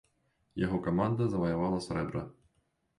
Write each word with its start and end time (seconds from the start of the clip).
Яго 0.61 0.79
каманда 0.89 1.29
заваявала 1.37 1.85
срэбра. 1.91 2.29